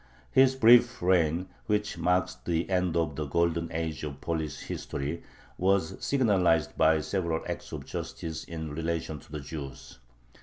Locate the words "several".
7.01-7.43